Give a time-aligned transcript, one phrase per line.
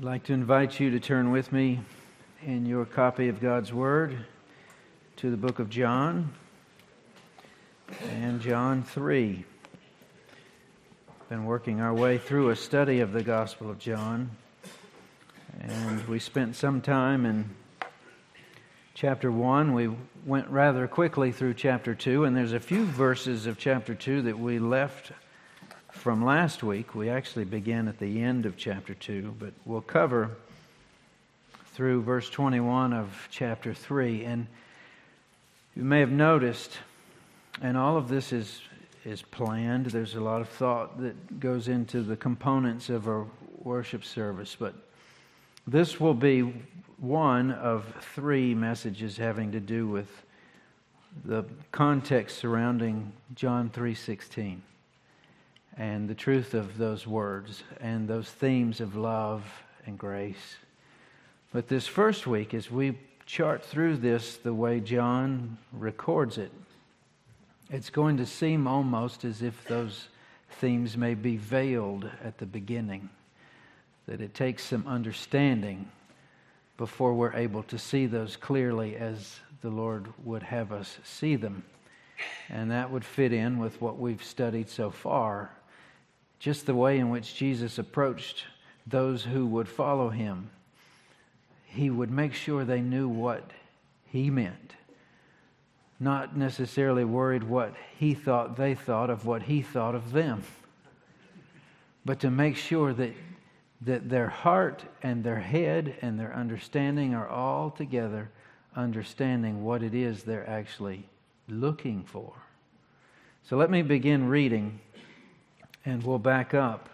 [0.00, 1.78] I'd like to invite you to turn with me
[2.42, 4.24] in your copy of God's Word
[5.16, 6.32] to the book of John
[8.08, 9.44] and John 3.
[11.28, 14.30] Been working our way through a study of the Gospel of John,
[15.60, 17.50] and we spent some time in
[18.94, 19.74] chapter 1.
[19.74, 19.90] We
[20.24, 24.38] went rather quickly through chapter 2, and there's a few verses of chapter 2 that
[24.38, 25.12] we left
[25.92, 26.94] from last week.
[26.94, 30.30] We actually began at the end of chapter 2, but we'll cover
[31.72, 34.24] through verse 21 of chapter 3.
[34.24, 34.46] And
[35.74, 36.78] you may have noticed,
[37.62, 38.60] and all of this is,
[39.04, 43.24] is planned, there's a lot of thought that goes into the components of a
[43.62, 44.74] worship service, but
[45.66, 46.52] this will be
[46.98, 47.84] one of
[48.14, 50.08] three messages having to do with
[51.24, 54.60] the context surrounding John 3:16
[55.76, 59.44] and the truth of those words and those themes of love
[59.86, 60.56] and grace.
[61.52, 66.52] But this first week, as we chart through this the way John records it,
[67.70, 70.08] it's going to seem almost as if those
[70.58, 73.08] themes may be veiled at the beginning,
[74.06, 75.88] that it takes some understanding
[76.76, 81.62] before we're able to see those clearly as the Lord would have us see them.
[82.48, 85.50] And that would fit in with what we've studied so far
[86.40, 88.44] just the way in which Jesus approached
[88.86, 90.50] those who would follow him.
[91.66, 93.48] He would make sure they knew what
[94.06, 94.72] he meant,
[96.00, 100.42] not necessarily worried what he thought they thought of what he thought of them,
[102.04, 103.12] but to make sure that,
[103.82, 108.30] that their heart and their head and their understanding are all together
[108.74, 111.04] understanding what it is they're actually
[111.48, 112.32] looking for.
[113.44, 114.80] So let me begin reading
[115.84, 116.88] and we'll back up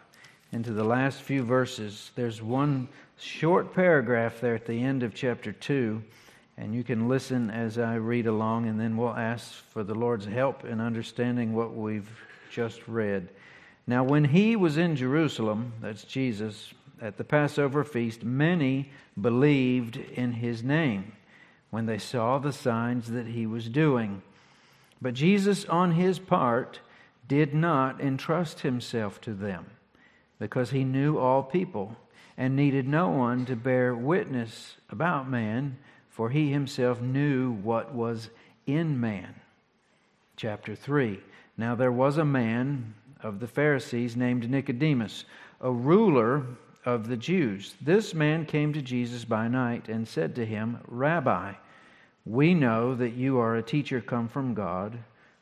[0.53, 2.11] into the last few verses.
[2.15, 6.03] There's one short paragraph there at the end of chapter 2,
[6.56, 10.27] and you can listen as I read along, and then we'll ask for the Lord's
[10.27, 12.11] help in understanding what we've
[12.51, 13.29] just read.
[13.86, 20.33] Now, when he was in Jerusalem, that's Jesus, at the Passover feast, many believed in
[20.33, 21.13] his name
[21.70, 24.23] when they saw the signs that he was doing.
[25.03, 26.80] But Jesus, on his part,
[27.29, 29.67] did not entrust himself to them
[30.39, 31.97] because he knew all people
[32.37, 35.79] and needed no one to bear witness about man,
[36.11, 38.31] for he himself knew what was
[38.67, 39.35] in man.
[40.36, 41.19] Chapter 3
[41.57, 45.25] Now there was a man of the Pharisees named Nicodemus,
[45.61, 46.45] a ruler
[46.85, 47.75] of the Jews.
[47.81, 51.55] This man came to Jesus by night and said to him, Rabbi,
[52.25, 54.98] we know that you are a teacher come from God.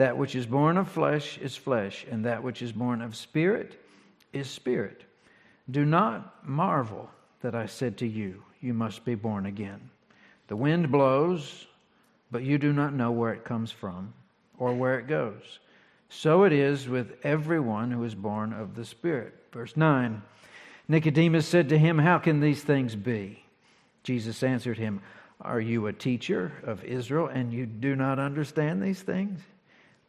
[0.00, 3.78] That which is born of flesh is flesh, and that which is born of spirit
[4.32, 5.04] is spirit.
[5.70, 7.10] Do not marvel
[7.42, 9.90] that I said to you, You must be born again.
[10.48, 11.66] The wind blows,
[12.30, 14.14] but you do not know where it comes from
[14.58, 15.58] or where it goes.
[16.08, 19.34] So it is with everyone who is born of the Spirit.
[19.52, 20.22] Verse 9
[20.88, 23.44] Nicodemus said to him, How can these things be?
[24.02, 25.02] Jesus answered him,
[25.42, 29.40] Are you a teacher of Israel and you do not understand these things?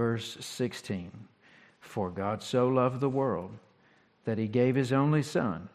[0.00, 1.10] verse 16.
[1.78, 3.50] For God so loved the world
[4.24, 5.68] that he gave his only Son,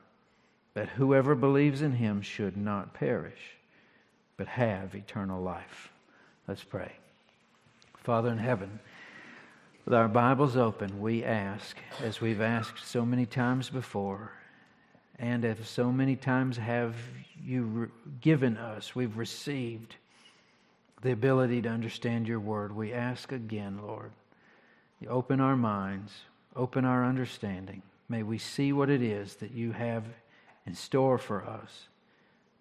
[0.74, 3.56] that whoever believes in him should not perish,
[4.36, 5.92] but have eternal life.
[6.48, 6.94] Let's pray.
[7.98, 8.80] Father in heaven,
[9.86, 14.32] with our Bibles open, we ask, as we've asked so many times before,
[15.20, 16.96] and as so many times have
[17.40, 17.92] you
[18.22, 19.98] given us, we've received
[21.02, 22.76] the ability to understand your word.
[22.76, 24.12] We ask again, Lord,
[25.00, 26.14] you open our minds,
[26.56, 27.82] open our understanding.
[28.08, 30.04] May we see what it is that you have
[30.66, 31.88] in store for us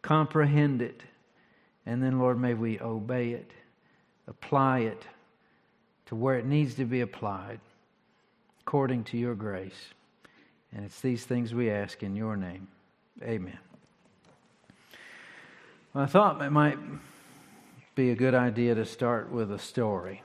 [0.04, 1.02] comprehend it,
[1.86, 3.50] and then, Lord, may we obey it,
[4.28, 5.02] apply it
[6.06, 7.58] to where it needs to be applied
[8.60, 9.94] according to your grace.
[10.72, 12.68] And it's these things we ask in your name.
[13.22, 13.58] Amen.
[15.94, 16.78] Well, I thought it might
[17.94, 20.20] be a good idea to start with a story,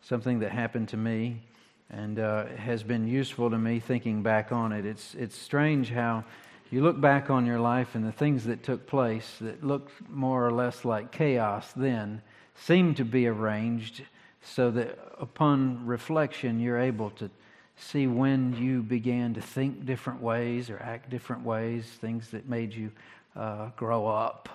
[0.00, 1.42] something that happened to me
[1.90, 4.86] and uh, has been useful to me thinking back on it.
[4.86, 6.24] It's, it's strange how
[6.70, 10.46] you look back on your life and the things that took place that looked more
[10.46, 12.22] or less like chaos then
[12.54, 14.02] seem to be arranged
[14.42, 17.28] so that upon reflection you're able to
[17.76, 22.72] see when you began to think different ways or act different ways, things that made
[22.72, 22.90] you
[23.36, 24.48] uh, grow up,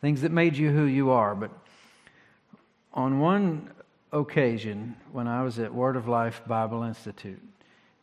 [0.00, 1.34] things that made you who you are.
[1.34, 1.50] But
[2.92, 3.70] on one
[4.12, 7.40] occasion, when I was at Word of Life Bible Institute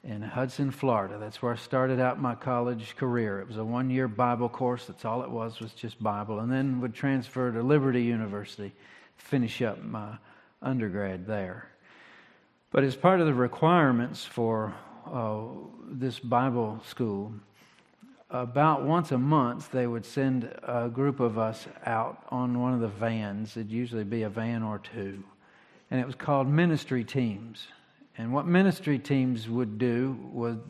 [0.04, 3.42] in Hudson, Florida, that's where I started out my college career.
[3.42, 6.52] It was a one year Bible course, that's all it was, was just Bible, and
[6.52, 8.74] then would transfer to Liberty University,
[9.18, 10.18] finish up my
[10.62, 11.70] undergrad there.
[12.72, 14.74] But as part of the requirements for
[15.06, 15.40] uh,
[15.90, 17.34] this Bible school,
[18.30, 22.82] about once a month they would send a group of us out on one of
[22.82, 23.56] the vans.
[23.56, 25.24] It'd usually be a van or two.
[25.90, 27.68] And it was called ministry teams.
[28.18, 30.62] And what ministry teams would do would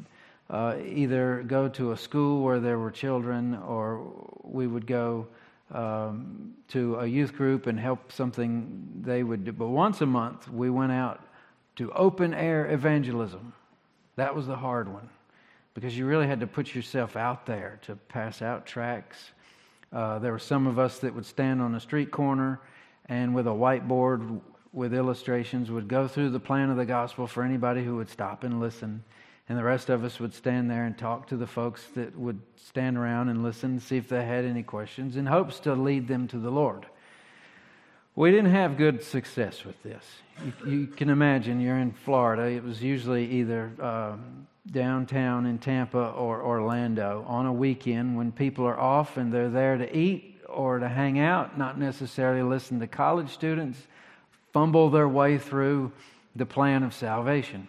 [0.50, 4.14] uh, either go to a school where there were children, or
[4.44, 5.28] we would go
[5.72, 9.52] um, to a youth group and help something they would do.
[9.52, 11.24] But once a month, we went out
[11.78, 13.54] to open air evangelism.
[14.16, 15.10] That was the hard one
[15.78, 19.30] because you really had to put yourself out there to pass out tracts.
[19.94, 22.60] Uh, there were some of us that would stand on a street corner
[23.10, 24.42] and with a whiteboard
[24.74, 28.44] with illustrations would go through the plan of the gospel for anybody who would stop
[28.44, 29.04] and listen.
[29.50, 32.42] And the rest of us would stand there and talk to the folks that would
[32.56, 36.28] stand around and listen see if they had any questions in hopes to lead them
[36.30, 36.88] to the Lord.
[38.18, 40.04] We didn't have good success with this.
[40.44, 42.46] You, you can imagine you're in Florida.
[42.50, 48.66] It was usually either um, downtown in Tampa or Orlando on a weekend when people
[48.66, 52.88] are off and they're there to eat or to hang out, not necessarily listen to
[52.88, 53.78] college students
[54.52, 55.92] fumble their way through
[56.36, 57.68] the plan of salvation.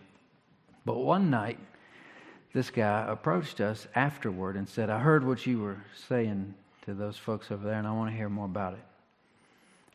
[0.87, 1.59] But one night,
[2.55, 6.55] this guy approached us afterward and said, I heard what you were saying
[6.87, 8.88] to those folks over there, and I want to hear more about it.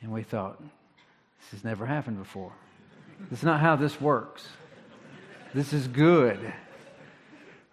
[0.04, 2.52] And we thought, this has never happened before.
[3.30, 4.46] This is not how this works.
[5.54, 6.54] This is good.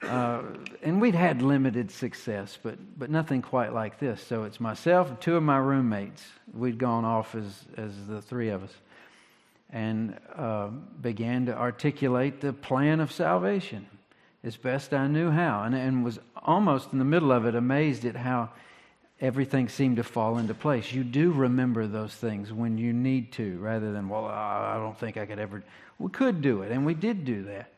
[0.00, 0.43] Uh,
[0.82, 4.23] and we'd had limited success, but, but nothing quite like this.
[4.23, 6.25] So it's myself and two of my roommates.
[6.55, 8.73] We'd gone off as, as the three of us
[9.71, 10.69] and uh,
[11.00, 13.87] began to articulate the plan of salvation
[14.43, 15.65] as best I knew how.
[15.65, 18.50] And, and was almost in the middle of it amazed at how
[19.20, 20.93] everything seemed to fall into place.
[20.93, 25.17] You do remember those things when you need to, rather than, well, I don't think
[25.17, 25.62] I could ever.
[25.99, 27.72] We could do it, and we did do that.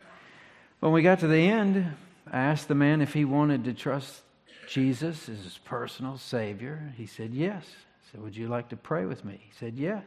[0.81, 1.95] When we got to the end,
[2.31, 4.23] I asked the man if he wanted to trust
[4.69, 6.93] Jesus as his personal Savior.
[6.97, 7.65] He said, yes.
[7.67, 9.41] I said, Would you like to pray with me?
[9.45, 10.05] He said, Yes.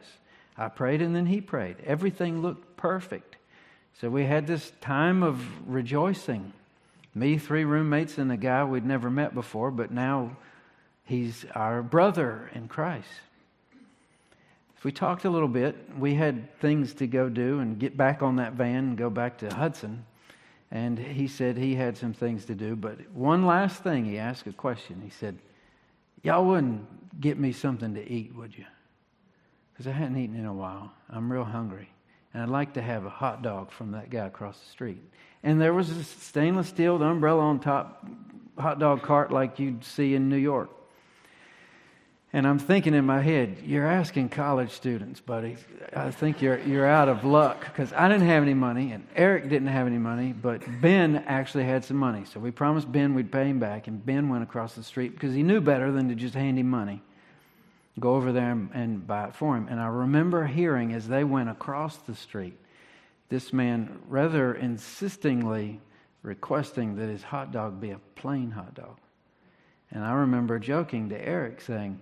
[0.58, 1.76] I prayed, and then he prayed.
[1.84, 3.36] Everything looked perfect.
[4.00, 6.52] So we had this time of rejoicing.
[7.14, 10.36] Me, three roommates, and a guy we'd never met before, but now
[11.06, 13.08] He's our brother in Christ.
[14.86, 18.36] We talked a little bit, we had things to go do and get back on
[18.36, 20.06] that van and go back to Hudson.
[20.70, 22.76] And he said he had some things to do.
[22.76, 25.00] But one last thing, he asked a question.
[25.02, 25.38] He said,
[26.22, 28.64] Y'all wouldn't get me something to eat, would you?
[29.72, 30.92] Because I hadn't eaten in a while.
[31.10, 31.88] I'm real hungry.
[32.32, 35.02] And I'd like to have a hot dog from that guy across the street.
[35.42, 38.06] And there was a stainless steel umbrella on top
[38.56, 40.70] hot dog cart like you'd see in New York.
[42.32, 45.56] And I'm thinking in my head, you're asking college students, buddy.
[45.94, 49.48] I think you're, you're out of luck because I didn't have any money and Eric
[49.48, 52.24] didn't have any money, but Ben actually had some money.
[52.24, 55.34] So we promised Ben we'd pay him back, and Ben went across the street because
[55.34, 57.00] he knew better than to just hand him money.
[57.98, 59.68] Go over there and, and buy it for him.
[59.70, 62.58] And I remember hearing as they went across the street,
[63.28, 65.80] this man rather insistingly
[66.22, 68.98] requesting that his hot dog be a plain hot dog.
[69.90, 72.00] And I remember joking to Eric saying,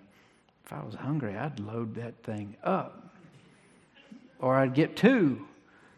[0.64, 3.14] if I was hungry, I'd load that thing up.
[4.38, 5.46] Or I'd get two.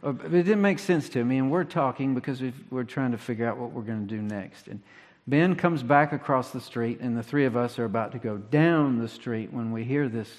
[0.03, 3.59] It didn't make sense to me, and we're talking because we're trying to figure out
[3.59, 4.69] what we're going to do next.
[4.69, 4.83] And
[5.27, 8.37] Ben comes back across the street, and the three of us are about to go
[8.37, 10.31] down the street when we hear this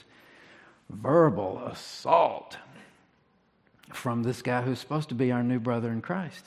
[0.90, 2.58] verbal assault
[3.92, 6.46] from this guy who's supposed to be our new brother in Christ.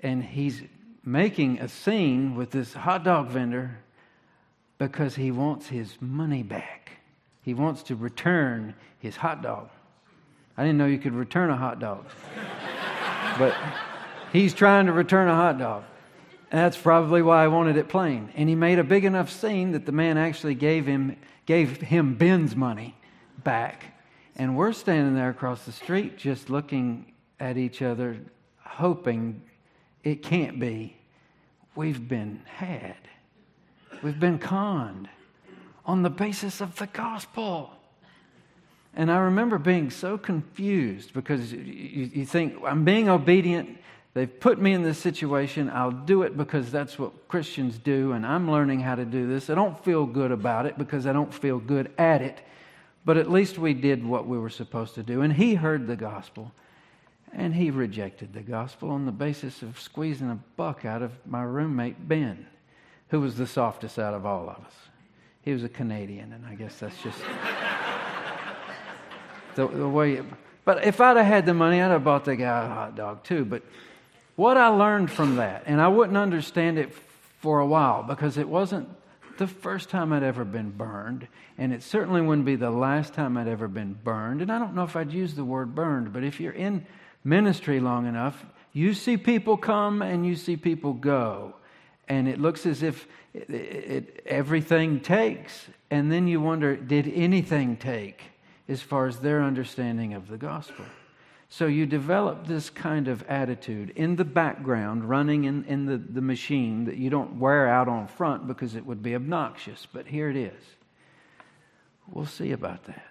[0.00, 0.62] And he's
[1.04, 3.78] making a scene with this hot dog vendor
[4.78, 6.92] because he wants his money back.
[7.42, 9.68] He wants to return his hot dog.
[10.56, 12.06] I didn't know you could return a hot dog.
[13.38, 13.56] but
[14.32, 15.84] he's trying to return a hot dog.
[16.50, 18.30] And that's probably why I wanted it plain.
[18.34, 21.16] And he made a big enough scene that the man actually gave him,
[21.46, 22.96] gave him Ben's money
[23.44, 23.84] back.
[24.36, 28.18] And we're standing there across the street just looking at each other,
[28.62, 29.42] hoping
[30.02, 30.96] it can't be.
[31.74, 32.96] We've been had.
[34.02, 35.08] We've been conned
[35.84, 37.70] on the basis of the gospel.
[38.94, 43.78] And I remember being so confused because you, you, think, I'm being obedient.
[44.14, 45.70] They've put me in this situation.
[45.70, 49.50] I'll do it because that's what Christians do, and I'm learning how to do this.
[49.50, 52.40] I don't feel good about it because I don't feel good at it.
[53.04, 55.22] But at least we did what we were supposed to do.
[55.22, 56.52] And he heard the gospel,
[57.32, 61.42] and he rejected the gospel on the basis of squeezing a buck out of my
[61.42, 62.46] roommate, Ben
[63.08, 64.72] who was the softest out of all of us.
[65.42, 67.18] He was a Canadian, and I guess that's just
[69.54, 70.22] the, the way.
[70.64, 73.24] but if I'd have had the money, I'd have bought the guy a hot dog
[73.24, 73.44] too.
[73.44, 73.62] But
[74.36, 76.92] what I learned from that, and I wouldn't understand it
[77.40, 78.88] for a while because it wasn't
[79.38, 83.36] the first time I'd ever been burned, and it certainly wouldn't be the last time
[83.36, 84.42] I'd ever been burned.
[84.42, 86.86] And I don't know if I'd use the word burned, but if you're in
[87.24, 91.54] ministry long enough, you see people come and you see people go
[92.08, 95.66] and it looks as if it, it, everything takes.
[95.90, 98.22] And then you wonder, did anything take
[98.68, 100.84] as far as their understanding of the gospel?
[101.50, 106.20] So you develop this kind of attitude in the background, running in, in the, the
[106.20, 109.86] machine that you don't wear out on front because it would be obnoxious.
[109.90, 110.62] But here it is.
[112.06, 113.06] We'll see about that.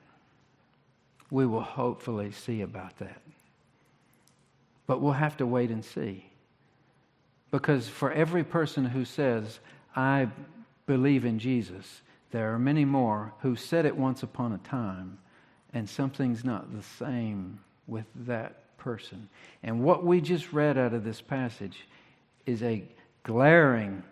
[1.31, 3.21] We will hopefully see about that.
[4.85, 6.25] But we'll have to wait and see.
[7.51, 9.59] Because for every person who says,
[9.95, 10.27] I
[10.85, 12.01] believe in Jesus,
[12.31, 15.17] there are many more who said it once upon a time,
[15.73, 19.29] and something's not the same with that person.
[19.63, 21.87] And what we just read out of this passage
[22.45, 22.83] is a
[23.23, 24.03] glaring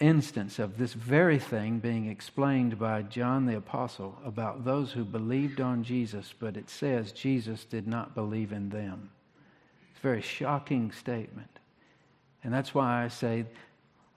[0.00, 5.60] instance of this very thing being explained by John the Apostle about those who believed
[5.60, 9.10] on Jesus, but it says Jesus did not believe in them.
[9.90, 11.57] It's a very shocking statement.
[12.44, 13.46] And that's why I say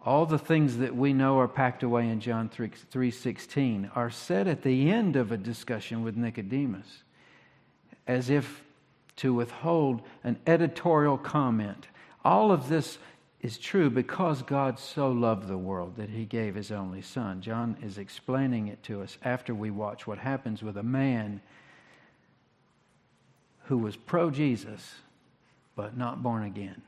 [0.03, 4.63] all the things that we know are packed away in John 3:16 are said at
[4.63, 7.03] the end of a discussion with Nicodemus
[8.07, 8.63] as if
[9.17, 11.87] to withhold an editorial comment.
[12.25, 12.97] All of this
[13.41, 17.41] is true because God so loved the world that he gave his only son.
[17.41, 21.41] John is explaining it to us after we watch what happens with a man
[23.65, 24.95] who was pro Jesus
[25.75, 26.81] but not born again.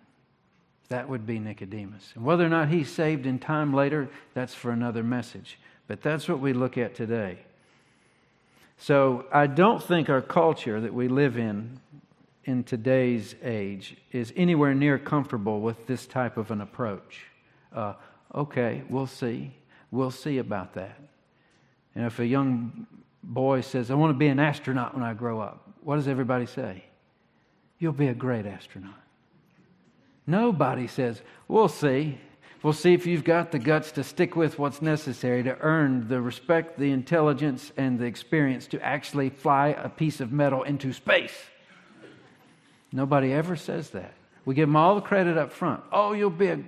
[0.89, 2.11] That would be Nicodemus.
[2.15, 5.57] And whether or not he's saved in time later, that's for another message.
[5.87, 7.39] But that's what we look at today.
[8.77, 11.79] So I don't think our culture that we live in
[12.45, 17.25] in today's age is anywhere near comfortable with this type of an approach.
[17.73, 17.93] Uh,
[18.35, 19.51] okay, we'll see.
[19.91, 20.99] We'll see about that.
[21.95, 22.87] And if a young
[23.23, 26.45] boy says, I want to be an astronaut when I grow up, what does everybody
[26.45, 26.83] say?
[27.79, 29.02] You'll be a great astronaut.
[30.25, 32.17] Nobody says, We'll see.
[32.61, 36.21] We'll see if you've got the guts to stick with what's necessary to earn the
[36.21, 41.35] respect, the intelligence, and the experience to actually fly a piece of metal into space.
[42.93, 44.13] Nobody ever says that.
[44.45, 45.83] We give them all the credit up front.
[45.91, 46.59] Oh, you'll be a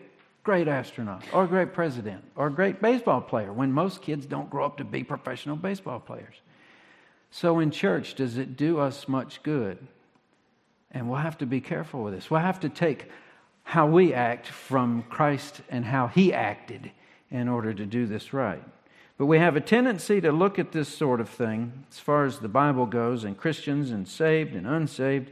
[0.44, 4.50] great astronaut, or a great president, or a great baseball player, when most kids don't
[4.50, 6.36] grow up to be professional baseball players.
[7.32, 9.78] So, in church, does it do us much good?
[10.92, 12.30] And we'll have to be careful with this.
[12.30, 13.10] We'll have to take
[13.66, 16.92] how we act from Christ and how he acted
[17.32, 18.64] in order to do this right.
[19.18, 22.40] But we have a tendency to look at this sort of thing, as far as
[22.40, 25.32] the Bible goes, and Christians and saved and unsaved,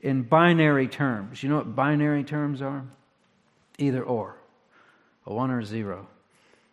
[0.00, 1.42] in binary terms.
[1.42, 2.84] You know what binary terms are?
[3.78, 4.36] Either or,
[5.26, 6.08] a one or a zero.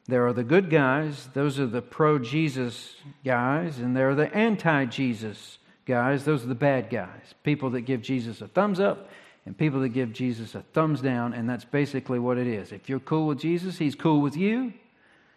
[0.08, 4.34] There are the good guys, those are the pro Jesus guys, and there are the
[4.34, 7.34] anti Jesus guys, those are the bad guys.
[7.44, 9.10] People that give Jesus a thumbs up
[9.46, 12.72] and people that give Jesus a thumbs down, and that's basically what it is.
[12.72, 14.74] If you're cool with Jesus, he's cool with you.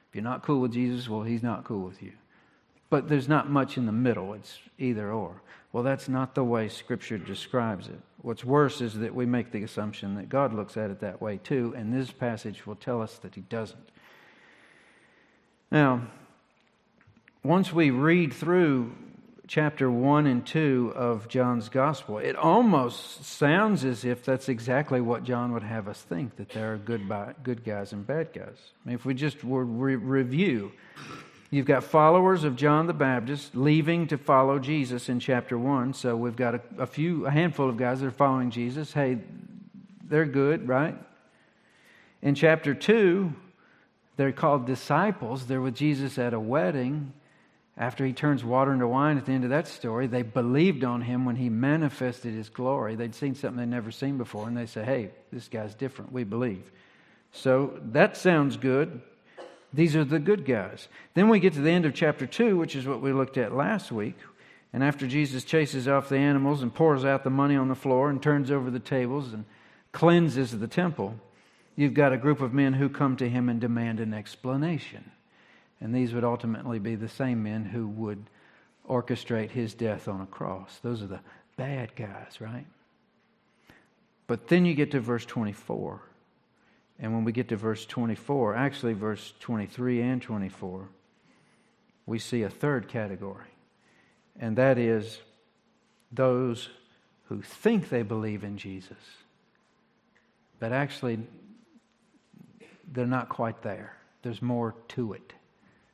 [0.08, 2.12] If you're not cool with Jesus, well, he's not cool with you.
[2.90, 5.40] But there's not much in the middle, it's either or.
[5.72, 7.98] Well, that's not the way Scripture describes it.
[8.22, 11.38] What's worse is that we make the assumption that God looks at it that way
[11.38, 13.88] too, and this passage will tell us that he doesn't.
[15.72, 16.06] Now,
[17.42, 18.94] once we read through
[19.46, 22.18] chapter 1 and 2 of John's gospel.
[22.18, 26.72] It almost sounds as if that's exactly what John would have us think that there
[26.72, 28.56] are good, good guys and bad guys.
[28.84, 30.72] I mean, if we just were re- review,
[31.50, 35.92] you've got followers of John the Baptist leaving to follow Jesus in chapter 1.
[35.92, 38.92] So we've got a, a few, a handful of guys that are following Jesus.
[38.92, 39.18] Hey,
[40.02, 40.96] they're good, right?
[42.22, 43.32] In chapter 2,
[44.16, 45.46] they're called disciples.
[45.46, 47.12] They're with Jesus at a wedding
[47.76, 51.00] after he turns water into wine at the end of that story, they believed on
[51.00, 52.94] him when he manifested his glory.
[52.94, 56.12] They'd seen something they'd never seen before, and they say, Hey, this guy's different.
[56.12, 56.70] We believe.
[57.32, 59.02] So that sounds good.
[59.72, 60.86] These are the good guys.
[61.14, 63.52] Then we get to the end of chapter 2, which is what we looked at
[63.52, 64.16] last week.
[64.72, 68.08] And after Jesus chases off the animals and pours out the money on the floor
[68.08, 69.44] and turns over the tables and
[69.90, 71.16] cleanses the temple,
[71.74, 75.10] you've got a group of men who come to him and demand an explanation.
[75.84, 78.24] And these would ultimately be the same men who would
[78.88, 80.78] orchestrate his death on a cross.
[80.82, 81.20] Those are the
[81.58, 82.64] bad guys, right?
[84.26, 86.00] But then you get to verse 24.
[86.98, 90.88] And when we get to verse 24, actually, verse 23 and 24,
[92.06, 93.52] we see a third category.
[94.40, 95.18] And that is
[96.10, 96.70] those
[97.28, 98.96] who think they believe in Jesus,
[100.58, 101.18] but actually,
[102.90, 103.98] they're not quite there.
[104.22, 105.34] There's more to it.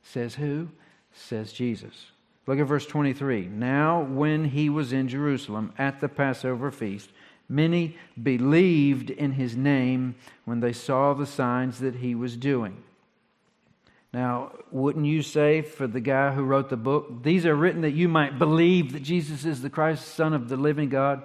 [0.03, 0.69] Says who?
[1.13, 2.11] Says Jesus.
[2.47, 3.47] Look at verse 23.
[3.47, 7.09] Now, when he was in Jerusalem at the Passover feast,
[7.47, 10.15] many believed in his name
[10.45, 12.83] when they saw the signs that he was doing.
[14.13, 17.91] Now, wouldn't you say for the guy who wrote the book, these are written that
[17.91, 21.23] you might believe that Jesus is the Christ, Son of the living God?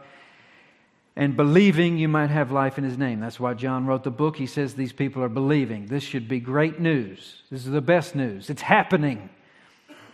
[1.16, 3.20] And believing you might have life in his name.
[3.20, 4.36] That's why John wrote the book.
[4.36, 5.86] He says these people are believing.
[5.86, 7.42] This should be great news.
[7.50, 8.50] This is the best news.
[8.50, 9.30] It's happening.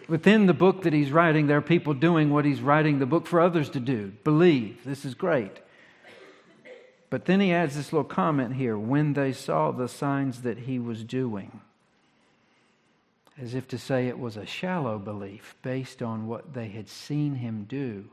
[0.08, 3.26] Within the book that he's writing, there are people doing what he's writing the book
[3.26, 4.12] for others to do.
[4.22, 4.84] Believe.
[4.84, 5.58] This is great.
[7.10, 10.78] But then he adds this little comment here when they saw the signs that he
[10.78, 11.60] was doing.
[13.40, 17.34] As if to say it was a shallow belief based on what they had seen
[17.34, 18.04] him do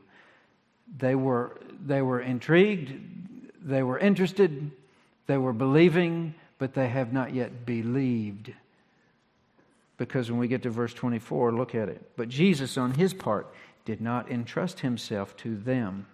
[0.96, 2.92] they were, they were intrigued,
[3.62, 4.70] they were interested,
[5.26, 8.52] they were believing, but they have not yet believed.
[9.96, 12.10] Because when we get to verse 24, look at it.
[12.16, 13.52] But Jesus, on his part,
[13.84, 16.06] did not entrust himself to them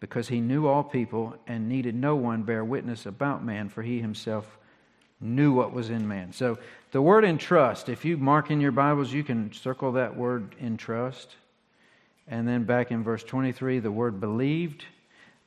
[0.00, 4.00] because he knew all people and needed no one bear witness about man, for he
[4.00, 4.58] himself
[5.20, 6.32] knew what was in man.
[6.32, 6.58] So
[6.92, 11.36] the word entrust, if you mark in your Bibles, you can circle that word entrust.
[12.28, 14.84] And then back in verse 23, the word believed.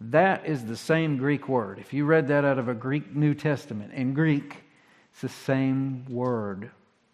[0.01, 1.79] That is the same Greek word.
[1.79, 4.55] If you read that out of a Greek New Testament, in Greek,
[5.11, 6.71] it's the same word,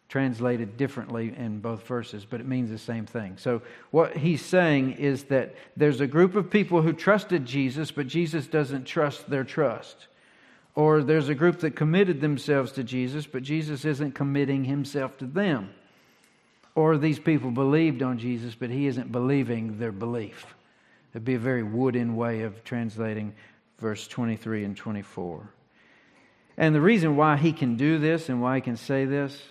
[0.07, 3.37] translated differently in both verses, but it means the same thing.
[3.37, 8.05] So, what he's saying is that there's a group of people who trusted Jesus, but
[8.05, 10.07] Jesus doesn't trust their trust.
[10.75, 15.25] Or there's a group that committed themselves to Jesus, but Jesus isn't committing himself to
[15.25, 15.71] them.
[16.75, 20.45] Or these people believed on Jesus, but he isn't believing their belief.
[21.13, 23.33] It'd be a very wooden way of translating
[23.79, 25.49] verse 23 and 24.
[26.57, 29.41] And the reason why he can do this and why he can say this,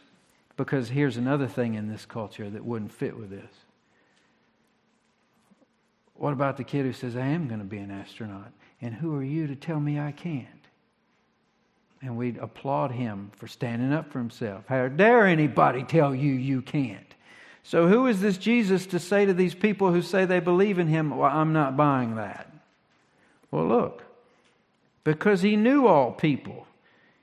[0.57, 3.51] because here's another thing in this culture that wouldn't fit with this.
[6.15, 8.53] What about the kid who says, I am going to be an astronaut?
[8.81, 10.47] And who are you to tell me I can't?
[12.03, 14.65] And we'd applaud him for standing up for himself.
[14.69, 17.14] How dare anybody tell you you can't?
[17.67, 20.87] So, who is this Jesus to say to these people who say they believe in
[20.87, 22.53] him, Well, I'm not buying that?
[23.51, 24.05] Well, look,
[25.03, 26.67] because he knew all people.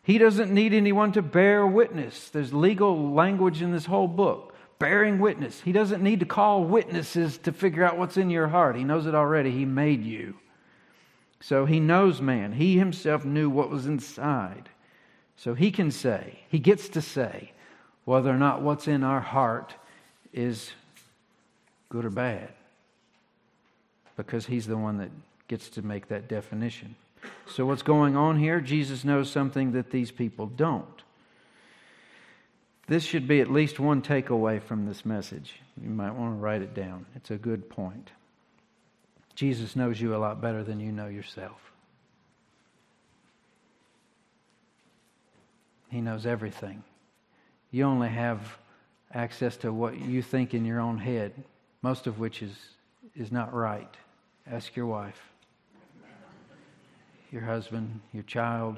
[0.03, 2.29] He doesn't need anyone to bear witness.
[2.29, 5.61] There's legal language in this whole book bearing witness.
[5.61, 8.75] He doesn't need to call witnesses to figure out what's in your heart.
[8.75, 9.51] He knows it already.
[9.51, 10.37] He made you.
[11.39, 12.53] So he knows man.
[12.53, 14.69] He himself knew what was inside.
[15.37, 17.51] So he can say, he gets to say,
[18.05, 19.75] whether or not what's in our heart
[20.33, 20.71] is
[21.89, 22.49] good or bad
[24.15, 25.11] because he's the one that
[25.47, 26.95] gets to make that definition.
[27.47, 28.61] So, what's going on here?
[28.61, 30.85] Jesus knows something that these people don't.
[32.87, 35.61] This should be at least one takeaway from this message.
[35.81, 37.05] You might want to write it down.
[37.15, 38.11] It's a good point.
[39.35, 41.71] Jesus knows you a lot better than you know yourself.
[45.89, 46.83] He knows everything.
[47.71, 48.57] You only have
[49.13, 51.33] access to what you think in your own head,
[51.81, 52.55] most of which is,
[53.15, 53.93] is not right.
[54.49, 55.21] Ask your wife,
[57.31, 58.77] your husband, your child.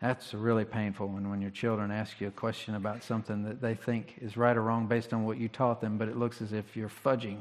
[0.00, 3.60] That's a really painful one when your children ask you a question about something that
[3.60, 6.42] they think is right or wrong based on what you taught them, but it looks
[6.42, 7.38] as if you're fudging.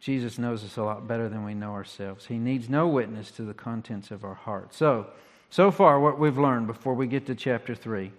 [0.00, 2.26] Jesus knows us a lot better than we know ourselves.
[2.26, 4.72] He needs no witness to the contents of our heart.
[4.74, 5.08] So,
[5.50, 8.12] so far, what we've learned before we get to chapter 3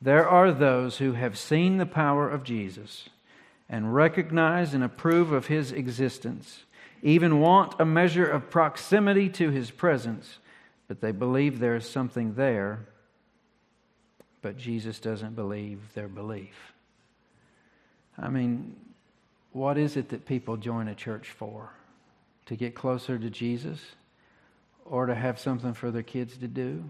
[0.00, 3.08] there are those who have seen the power of Jesus
[3.68, 6.64] and recognize and approve of his existence,
[7.02, 10.38] even want a measure of proximity to his presence,
[10.88, 12.86] but they believe there is something there,
[14.42, 16.72] but Jesus doesn't believe their belief.
[18.18, 18.76] I mean,
[19.52, 21.70] what is it that people join a church for?
[22.46, 23.80] To get closer to Jesus?
[24.84, 26.84] Or to have something for their kids to do?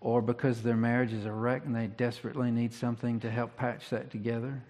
[0.00, 3.90] Or because their marriage is a wreck and they desperately need something to help patch
[3.90, 4.62] that together?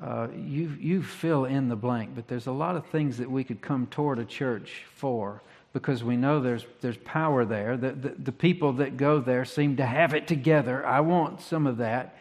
[0.00, 3.44] Uh, you, you fill in the blank, but there's a lot of things that we
[3.44, 7.76] could come toward a church for because we know there's, there's power there.
[7.76, 10.86] The, the, the people that go there seem to have it together.
[10.86, 12.16] I want some of that.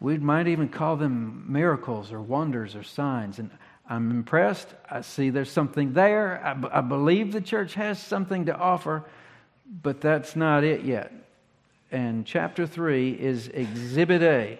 [0.00, 3.38] We might even call them miracles or wonders or signs.
[3.38, 3.50] And
[3.88, 4.68] I'm impressed.
[4.90, 6.44] I see there's something there.
[6.44, 9.04] I, b- I believe the church has something to offer,
[9.82, 11.12] but that's not it yet.
[11.90, 14.58] And chapter 3 is Exhibit A.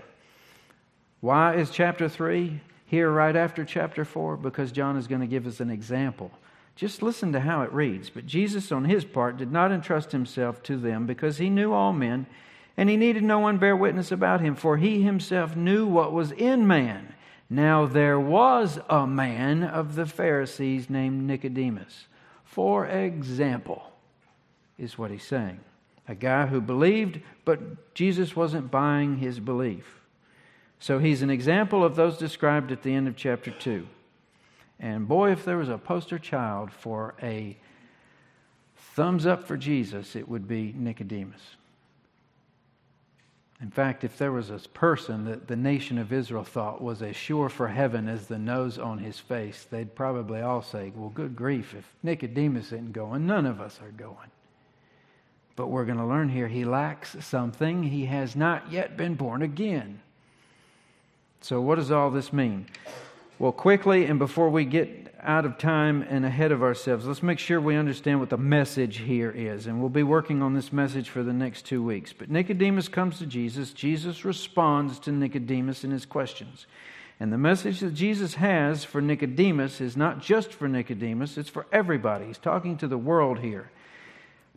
[1.20, 4.36] Why is chapter 3 here right after chapter 4?
[4.36, 6.30] Because John is going to give us an example.
[6.74, 8.08] Just listen to how it reads.
[8.08, 11.92] But Jesus, on his part, did not entrust himself to them because he knew all
[11.92, 12.26] men
[12.76, 16.30] and he needed no one bear witness about him, for he himself knew what was
[16.30, 17.12] in man.
[17.50, 22.06] Now there was a man of the Pharisees named Nicodemus,
[22.44, 23.82] for example,
[24.78, 25.58] is what he's saying.
[26.08, 30.00] A guy who believed, but Jesus wasn't buying his belief.
[30.80, 33.86] So he's an example of those described at the end of chapter 2.
[34.80, 37.56] And boy, if there was a poster child for a
[38.76, 41.56] thumbs up for Jesus, it would be Nicodemus.
[43.60, 47.16] In fact, if there was a person that the nation of Israel thought was as
[47.16, 51.34] sure for heaven as the nose on his face, they'd probably all say, Well, good
[51.34, 54.30] grief, if Nicodemus isn't going, none of us are going.
[55.58, 57.82] But we're going to learn here he lacks something.
[57.82, 60.00] He has not yet been born again.
[61.40, 62.66] So, what does all this mean?
[63.40, 67.06] Well, quickly, and before we get out of time and ahead of ourselves.
[67.06, 69.66] Let's make sure we understand what the message here is.
[69.66, 72.12] And we'll be working on this message for the next two weeks.
[72.12, 73.72] But Nicodemus comes to Jesus.
[73.72, 76.68] Jesus responds to Nicodemus in his questions.
[77.18, 81.66] And the message that Jesus has for Nicodemus is not just for Nicodemus, it's for
[81.72, 82.26] everybody.
[82.26, 83.72] He's talking to the world here.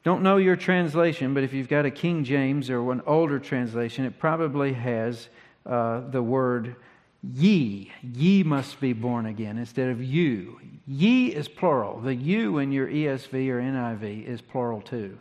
[0.03, 4.05] Don't know your translation, but if you've got a King James or an older translation,
[4.05, 5.29] it probably has
[5.65, 6.75] uh, the word
[7.23, 10.59] Ye, ye must be born again instead of you.
[10.87, 11.99] Ye is plural.
[11.99, 15.17] The you in your ESV or NIV is plural too.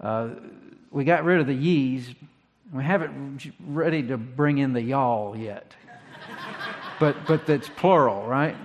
[0.00, 0.30] Uh,
[0.90, 2.14] we got rid of the ye's.
[2.72, 5.74] We haven't ready to bring in the y'all yet.
[6.98, 8.56] but but that's plural, right?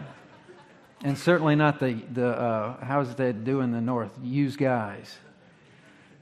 [1.04, 4.12] And certainly not the the uh, how's that do in the north?
[4.22, 5.16] Use guys.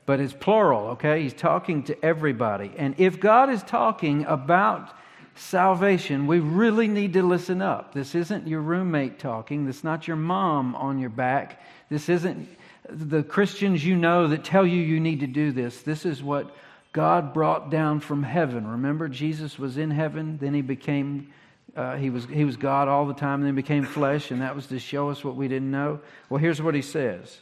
[0.05, 1.23] But it's plural, okay?
[1.23, 2.71] He's talking to everybody.
[2.77, 4.95] And if God is talking about
[5.33, 7.93] salvation, we really need to listen up.
[7.93, 9.65] This isn't your roommate talking.
[9.65, 11.61] This is not your mom on your back.
[11.89, 12.47] This isn't
[12.87, 15.81] the Christians you know that tell you you need to do this.
[15.81, 16.55] This is what
[16.93, 18.67] God brought down from heaven.
[18.67, 21.33] Remember, Jesus was in heaven, then he became.
[21.75, 24.55] Uh, he, was, he was God all the time, and then became flesh, and that
[24.55, 25.99] was to show us what we didn't know.
[26.29, 27.39] Well, here's what he says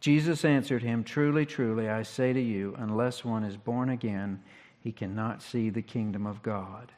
[0.00, 4.42] Jesus answered him, Truly, truly, I say to you, unless one is born again,
[4.80, 6.92] he cannot see the kingdom of God.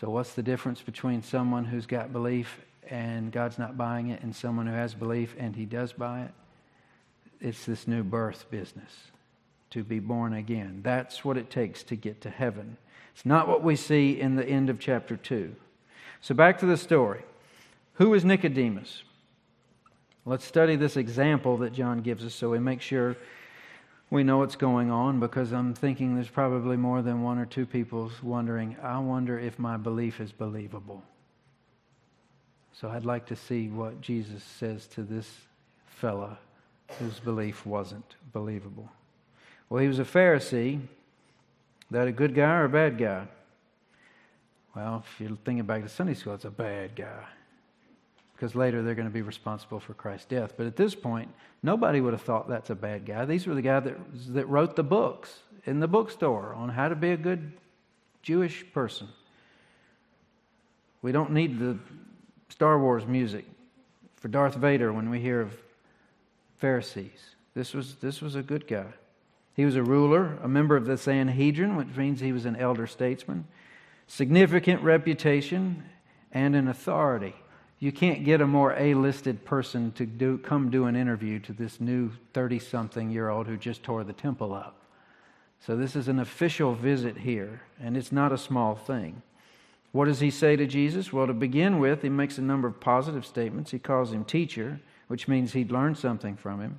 [0.00, 4.34] So, what's the difference between someone who's got belief and God's not buying it and
[4.34, 6.32] someone who has belief and he does buy it?
[7.40, 8.92] It's this new birth business
[9.70, 10.80] to be born again.
[10.82, 12.76] That's what it takes to get to heaven.
[13.18, 15.52] It's not what we see in the end of chapter 2.
[16.20, 17.22] So, back to the story.
[17.94, 19.02] Who is Nicodemus?
[20.24, 23.16] Let's study this example that John gives us so we make sure
[24.08, 27.66] we know what's going on because I'm thinking there's probably more than one or two
[27.66, 31.02] people wondering, I wonder if my belief is believable.
[32.72, 35.28] So I'd like to see what Jesus says to this
[35.86, 36.38] fella
[37.00, 38.92] whose belief wasn't believable.
[39.68, 40.82] Well, he was a Pharisee.
[41.90, 43.26] That a good guy or a bad guy?
[44.76, 47.24] Well, if you're thinking back to Sunday school, it's a bad guy
[48.38, 50.54] because later they're going to be responsible for Christ's death.
[50.56, 51.28] But at this point,
[51.62, 53.24] nobody would have thought that's a bad guy.
[53.24, 53.96] These were the guys that,
[54.34, 57.52] that wrote the books in the bookstore on how to be a good
[58.22, 59.08] Jewish person.
[61.02, 61.78] We don't need the
[62.48, 63.44] Star Wars music
[64.16, 65.56] for Darth Vader when we hear of
[66.58, 67.34] Pharisees.
[67.54, 68.86] This was, this was a good guy.
[69.58, 72.86] He was a ruler, a member of the Sanhedrin, which means he was an elder
[72.86, 73.44] statesman.
[74.06, 75.82] Significant reputation
[76.30, 77.34] and an authority.
[77.80, 81.80] You can't get a more A-listed person to do, come do an interview to this
[81.80, 84.80] new 30-something year old who just tore the temple up.
[85.58, 89.22] So this is an official visit here, and it's not a small thing.
[89.90, 91.12] What does he say to Jesus?
[91.12, 93.72] Well, to begin with, he makes a number of positive statements.
[93.72, 96.78] He calls him teacher, which means he'd learned something from him.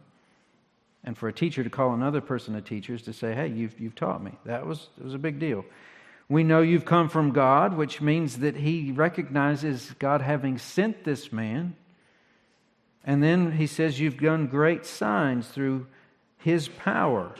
[1.03, 3.79] And for a teacher to call another person a teacher is to say, hey, you've,
[3.79, 4.31] you've taught me.
[4.45, 5.65] That was, was a big deal.
[6.27, 11.31] We know you've come from God, which means that he recognizes God having sent this
[11.31, 11.75] man.
[13.03, 15.87] And then he says, You've done great signs through
[16.37, 17.33] his power,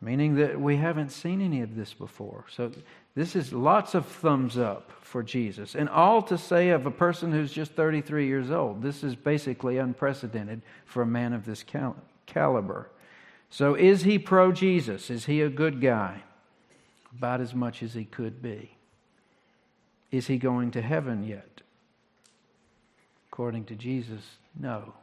[0.00, 2.44] meaning that we haven't seen any of this before.
[2.54, 2.72] So
[3.14, 5.74] this is lots of thumbs up for Jesus.
[5.74, 8.82] And all to say of a person who's just 33 years old.
[8.82, 12.02] This is basically unprecedented for a man of this caliber.
[13.50, 15.10] So is he pro Jesus?
[15.10, 16.22] Is he a good guy?
[17.16, 18.70] about as much as he could be.
[20.10, 21.62] Is he going to heaven yet?
[23.30, 24.22] According to Jesus,
[24.58, 24.94] no.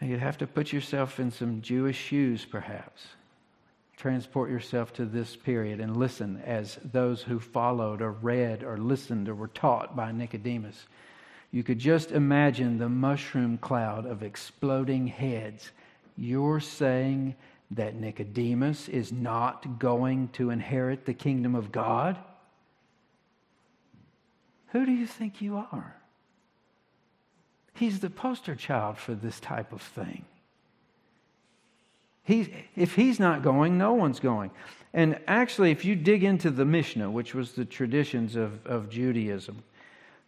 [0.00, 3.02] you'd have to put yourself in some Jewish shoes, perhaps.
[3.96, 9.28] Transport yourself to this period and listen as those who followed or read or listened
[9.28, 10.86] or were taught by Nicodemus.
[11.52, 15.70] You could just imagine the mushroom cloud of exploding heads.
[16.16, 17.34] You're saying
[17.72, 22.18] that Nicodemus is not going to inherit the kingdom of God?
[24.68, 25.96] Who do you think you are?
[27.74, 30.24] He's the poster child for this type of thing.
[32.24, 34.50] He, if he's not going, no one's going.
[34.92, 39.62] And actually, if you dig into the Mishnah, which was the traditions of, of Judaism,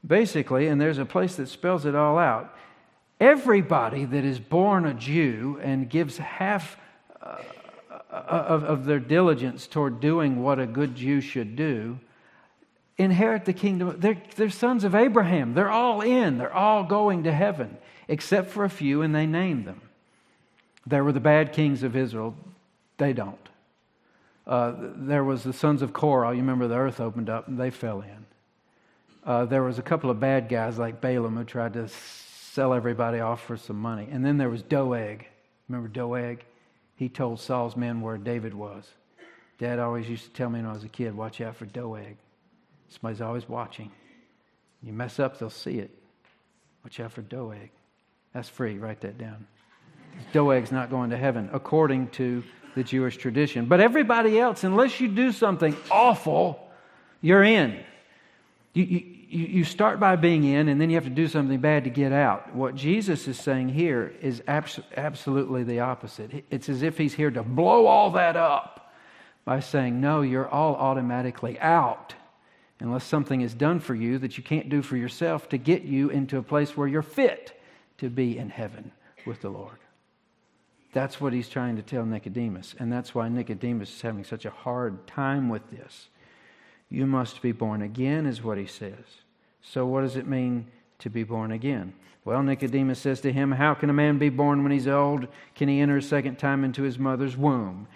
[0.07, 2.55] basically, and there's a place that spells it all out,
[3.21, 6.77] everybody that is born a Jew and gives half
[8.11, 11.99] of, of their diligence toward doing what a good Jew should do
[12.99, 13.97] inherit the kingdom.
[13.99, 15.55] They're, they're sons of Abraham.
[15.55, 16.38] They're all in.
[16.38, 17.77] They're all going to heaven,
[18.09, 19.81] except for a few, and they name them.
[20.87, 22.35] There were the bad kings of Israel.
[22.99, 23.49] They don't.
[24.47, 26.33] Uh, there was the sons of Korah.
[26.33, 28.22] You remember the earth opened up and they fell in.
[29.25, 33.21] Uh, there was a couple of bad guys like Balaam who tried to sell everybody
[33.21, 34.09] off for some money.
[34.11, 35.27] And then there was Doeg.
[35.69, 36.45] Remember Doeg?
[37.03, 38.89] he told Saul's men where David was.
[39.59, 42.17] Dad always used to tell me when I was a kid, watch out for Doeg.
[42.89, 43.91] Somebody's always watching.
[44.83, 45.91] You mess up, they'll see it.
[46.85, 47.71] Watch out for Doeg.
[48.33, 48.79] That's free.
[48.79, 49.47] Write that down.
[50.33, 53.67] Doeg's not going to heaven, according to the Jewish tradition.
[53.67, 56.69] But everybody else, unless you do something awful,
[57.21, 57.83] you're in.
[58.75, 61.85] You, you, you, start by being in, and then you have to do something bad
[61.85, 62.55] to get out.
[62.55, 66.45] What Jesus is saying here is abs- absolutely the opposite.
[66.51, 68.95] It's as if he's here to blow all that up
[69.45, 72.15] by saying, No, you're all automatically out
[72.81, 76.11] unless something is done for you that you can't do for yourself to get you
[76.11, 77.61] into a place where you're fit
[77.99, 78.91] to be in heaven
[79.25, 79.79] with the Lord.
[80.93, 82.75] That's what he's trying to tell Nicodemus.
[82.79, 86.09] And that's why Nicodemus is having such a hard time with this.
[86.92, 89.22] You must be born again, is what he says.
[89.62, 90.66] So, what does it mean
[90.98, 91.94] to be born again?
[92.26, 95.26] Well, Nicodemus says to him, How can a man be born when he's old?
[95.55, 97.88] Can he enter a second time into his mother's womb?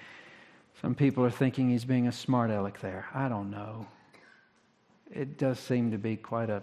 [0.80, 3.04] Some people are thinking he's being a smart aleck there.
[3.12, 3.86] I don't know.
[5.14, 6.62] It does seem to be quite a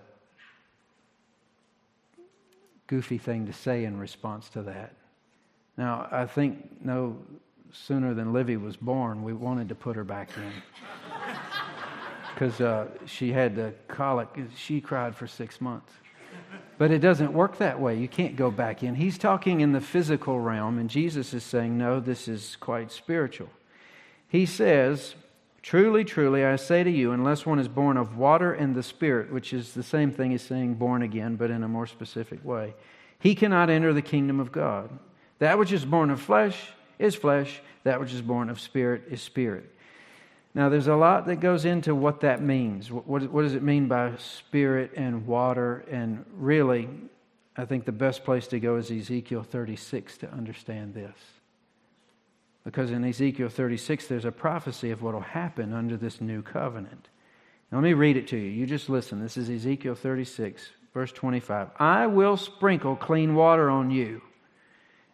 [2.88, 4.96] goofy thing to say in response to that.
[5.78, 7.16] Now, I think no
[7.72, 10.52] sooner than Livy was born, we wanted to put her back in
[12.34, 14.30] because uh, she had the colic.
[14.56, 15.92] She cried for six months.
[16.78, 17.98] But it doesn't work that way.
[17.98, 18.96] You can't go back in.
[18.96, 23.50] He's talking in the physical realm, and Jesus is saying, no, this is quite spiritual.
[24.28, 25.16] He says,
[25.64, 29.32] Truly, truly, I say to you, unless one is born of water and the Spirit,
[29.32, 32.74] which is the same thing as saying born again, but in a more specific way,
[33.18, 34.90] he cannot enter the kingdom of God.
[35.40, 36.68] That which is born of flesh
[37.00, 39.73] is flesh, that which is born of spirit is spirit.
[40.56, 42.92] Now, there's a lot that goes into what that means.
[42.92, 45.84] What, what, does it mean by spirit and water?
[45.90, 46.88] And really,
[47.58, 51.16] I think the best place to go is Ezekiel 36 to understand this.
[52.64, 57.10] Because in Ezekiel 36, there's a prophecy of what will happen under this new covenant.
[57.72, 58.50] Now, let me read it to you.
[58.50, 59.20] You just listen.
[59.20, 61.70] This is Ezekiel 36, verse 25.
[61.80, 64.22] I will sprinkle clean water on you,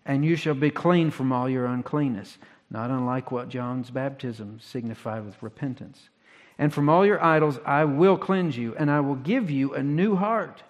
[0.06, 2.38] and you shall be clean from all your uncleanness
[2.70, 6.10] not unlike what John's baptism signified with repentance.
[6.58, 9.82] And from all your idols I will cleanse you, and I will give you a
[9.82, 10.62] new heart,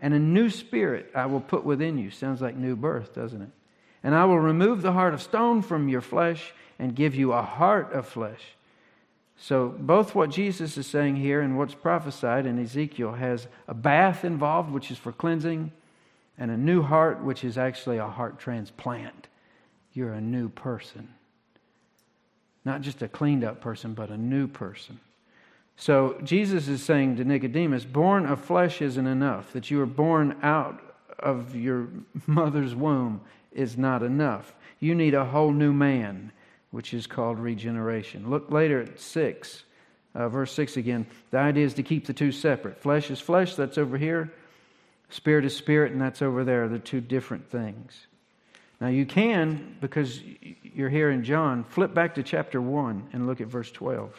[0.00, 2.10] and a new spirit I will put within you.
[2.10, 3.50] Sounds like new birth, doesn't it?
[4.02, 7.42] And I will remove the heart of stone from your flesh and give you a
[7.42, 8.42] heart of flesh.
[9.38, 14.24] So, both what Jesus is saying here and what's prophesied in Ezekiel has a bath
[14.24, 15.72] involved, which is for cleansing,
[16.38, 19.28] and a new heart, which is actually a heart transplant.
[19.92, 21.08] You're a new person.
[22.66, 24.98] Not just a cleaned up person, but a new person.
[25.76, 29.52] So, Jesus is saying to Nicodemus, born of flesh isn't enough.
[29.52, 30.82] That you are born out
[31.20, 31.86] of your
[32.26, 33.20] mother's womb
[33.52, 34.52] is not enough.
[34.80, 36.32] You need a whole new man
[36.72, 38.30] which is called regeneration.
[38.30, 39.62] Look later at 6,
[40.16, 41.06] uh, verse 6 again.
[41.30, 42.78] The idea is to keep the two separate.
[42.78, 44.32] Flesh is flesh, that's over here.
[45.08, 46.66] Spirit is spirit, and that's over there.
[46.66, 48.08] They're two different things.
[48.80, 50.20] Now you can, because
[50.62, 54.12] you're here in John, flip back to chapter 1 and look at verse 12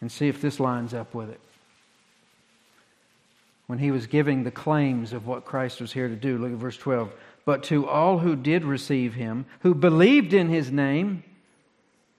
[0.00, 1.40] and see if this lines up with it.
[3.66, 6.58] When he was giving the claims of what Christ was here to do, look at
[6.58, 7.12] verse 12
[7.46, 11.22] but to all who did receive him, who believed in his name,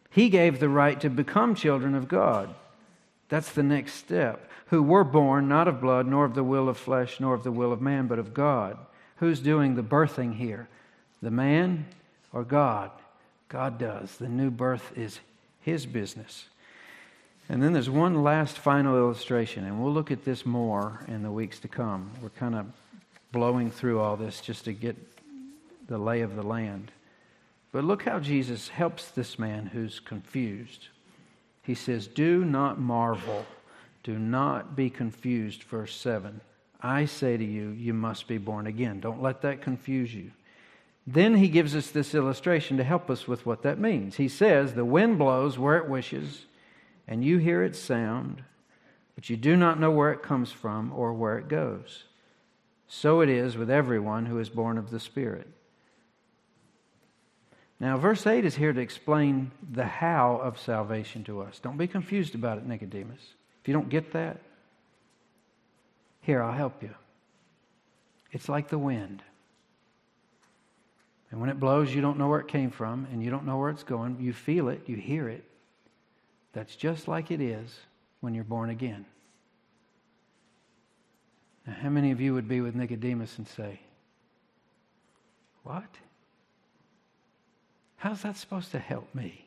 [0.09, 2.55] he gave the right to become children of God.
[3.27, 4.49] That's the next step.
[4.67, 7.51] Who were born not of blood, nor of the will of flesh, nor of the
[7.51, 8.77] will of man, but of God.
[9.17, 10.69] Who's doing the birthing here?
[11.21, 11.85] The man
[12.31, 12.91] or God?
[13.49, 14.17] God does.
[14.17, 15.19] The new birth is
[15.61, 16.45] his business.
[17.49, 21.31] And then there's one last final illustration, and we'll look at this more in the
[21.31, 22.11] weeks to come.
[22.21, 22.65] We're kind of
[23.31, 24.97] blowing through all this just to get
[25.87, 26.91] the lay of the land.
[27.71, 30.87] But look how Jesus helps this man who's confused.
[31.63, 33.45] He says, Do not marvel,
[34.03, 35.63] do not be confused.
[35.63, 36.41] Verse 7
[36.81, 38.99] I say to you, you must be born again.
[38.99, 40.31] Don't let that confuse you.
[41.09, 44.17] Then he gives us this illustration to help us with what that means.
[44.17, 46.45] He says, The wind blows where it wishes,
[47.07, 48.43] and you hear its sound,
[49.15, 52.03] but you do not know where it comes from or where it goes.
[52.89, 55.47] So it is with everyone who is born of the Spirit.
[57.79, 61.59] Now, verse 8 is here to explain the how of salvation to us.
[61.59, 63.21] Don't be confused about it, Nicodemus.
[63.61, 64.41] If you don't get that,
[66.21, 66.93] here, I'll help you.
[68.31, 69.21] It's like the wind.
[71.31, 73.57] And when it blows, you don't know where it came from and you don't know
[73.57, 74.17] where it's going.
[74.19, 75.43] You feel it, you hear it.
[76.53, 77.69] That's just like it is
[78.21, 79.05] when you're born again.
[81.65, 83.81] Now, how many of you would be with Nicodemus and say,
[85.63, 85.83] What?
[87.97, 89.45] How's that supposed to help me?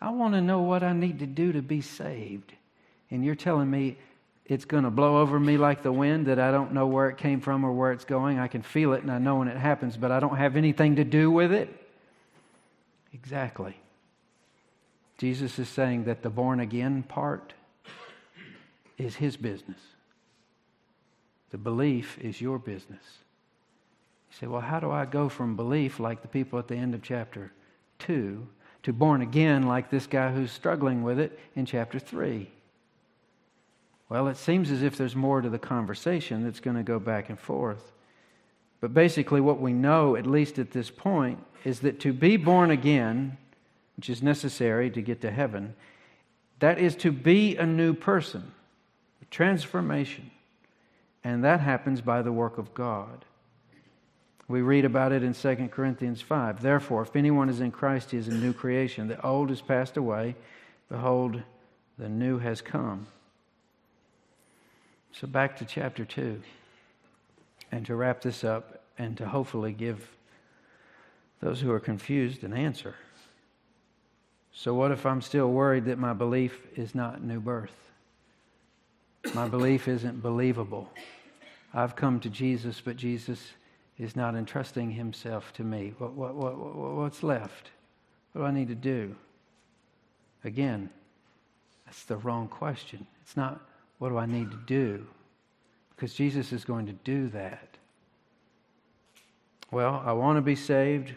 [0.00, 2.52] I want to know what I need to do to be saved.
[3.10, 3.96] And you're telling me
[4.52, 7.16] it's going to blow over me like the wind, that I don't know where it
[7.16, 8.38] came from or where it's going.
[8.38, 10.96] I can feel it and I know when it happens, but I don't have anything
[10.96, 11.74] to do with it.
[13.14, 13.74] Exactly.
[15.16, 17.54] Jesus is saying that the born again part
[18.98, 19.80] is his business.
[21.50, 23.04] The belief is your business.
[24.30, 26.94] You say, well, how do I go from belief, like the people at the end
[26.94, 27.52] of chapter
[28.00, 28.46] 2,
[28.82, 32.50] to born again, like this guy who's struggling with it in chapter 3?
[34.12, 37.30] Well, it seems as if there's more to the conversation that's going to go back
[37.30, 37.92] and forth.
[38.78, 42.70] But basically, what we know, at least at this point, is that to be born
[42.70, 43.38] again,
[43.96, 45.74] which is necessary to get to heaven,
[46.58, 48.52] that is to be a new person,
[49.22, 50.30] a transformation.
[51.24, 53.24] And that happens by the work of God.
[54.46, 56.60] We read about it in 2 Corinthians 5.
[56.60, 59.08] Therefore, if anyone is in Christ, he is a new creation.
[59.08, 60.36] The old has passed away.
[60.90, 61.40] Behold,
[61.96, 63.06] the new has come.
[65.12, 66.42] So, back to chapter 2.
[67.70, 70.08] And to wrap this up and to hopefully give
[71.40, 72.94] those who are confused an answer.
[74.52, 77.74] So, what if I'm still worried that my belief is not new birth?
[79.34, 80.90] My belief isn't believable.
[81.72, 83.52] I've come to Jesus, but Jesus
[83.98, 85.94] is not entrusting himself to me.
[85.98, 87.70] What, what, what, what's left?
[88.32, 89.14] What do I need to do?
[90.44, 90.90] Again,
[91.86, 93.06] that's the wrong question.
[93.22, 93.60] It's not,
[94.02, 95.06] what do I need to do?
[95.94, 97.68] Because Jesus is going to do that.
[99.70, 101.12] Well, I want to be saved.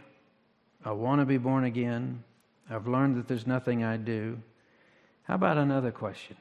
[0.85, 2.23] I want to be born again.
[2.69, 4.37] I've learned that there's nothing I do.
[5.23, 6.37] How about another question?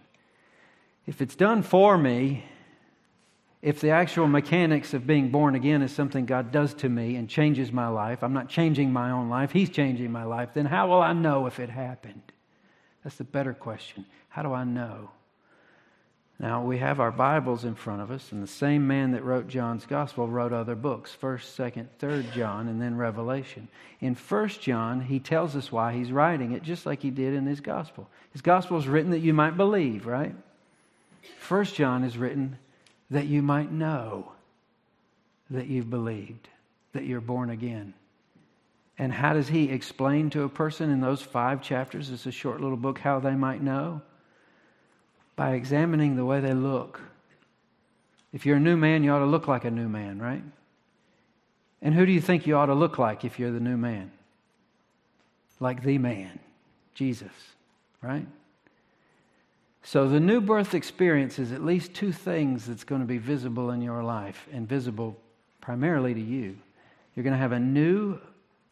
[1.06, 2.44] If it's done for me,
[3.62, 7.26] if the actual mechanics of being born again is something God does to me and
[7.26, 10.88] changes my life, I'm not changing my own life, He's changing my life, then how
[10.88, 12.32] will I know if it happened?
[13.02, 14.04] That's the better question.
[14.28, 15.08] How do I know?
[16.38, 19.46] Now, we have our Bibles in front of us, and the same man that wrote
[19.46, 23.68] John's Gospel wrote other books 1st, 2nd, 3rd John, and then Revelation.
[24.00, 27.46] In 1st John, he tells us why he's writing it, just like he did in
[27.46, 28.08] his Gospel.
[28.32, 30.34] His Gospel is written that you might believe, right?
[31.46, 32.58] 1st John is written
[33.10, 34.32] that you might know
[35.50, 36.48] that you've believed,
[36.94, 37.94] that you're born again.
[38.98, 42.10] And how does he explain to a person in those five chapters?
[42.10, 44.02] It's a short little book, how they might know?
[45.36, 47.00] By examining the way they look.
[48.32, 50.42] If you're a new man, you ought to look like a new man, right?
[51.82, 54.10] And who do you think you ought to look like if you're the new man?
[55.60, 56.38] Like the man,
[56.94, 57.32] Jesus,
[58.02, 58.26] right?
[59.82, 63.70] So the new birth experience is at least two things that's going to be visible
[63.70, 65.16] in your life and visible
[65.60, 66.56] primarily to you.
[67.14, 68.18] You're going to have a new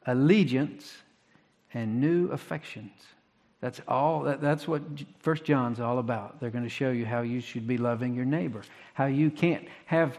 [0.07, 0.97] allegiance
[1.75, 2.93] and new affections.
[3.63, 4.23] That's all.
[4.23, 4.83] That, that's what
[5.21, 6.41] First John's all about.
[6.41, 8.63] They're going to show you how you should be loving your neighbor,
[8.95, 10.19] how you can't have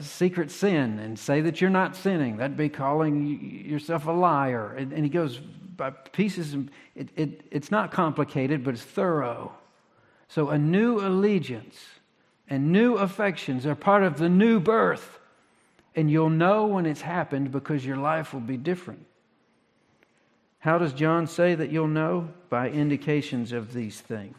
[0.00, 2.36] secret sin and say that you're not sinning.
[2.38, 4.74] That'd be calling yourself a liar.
[4.76, 5.38] And, and he goes
[5.76, 6.56] by pieces.
[6.96, 9.52] It, it, it's not complicated, but it's thorough.
[10.26, 11.78] So a new allegiance
[12.48, 15.20] and new affections are part of the new birth.
[15.94, 19.06] And you'll know when it's happened because your life will be different.
[20.62, 22.28] How does John say that you'll know?
[22.48, 24.36] By indications of these things.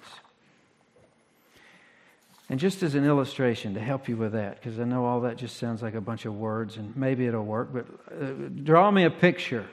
[2.49, 5.35] And just as an illustration to help you with that, because I know all that
[5.35, 8.31] just sounds like a bunch of words and maybe it'll work, but uh,
[8.63, 9.65] draw me a picture.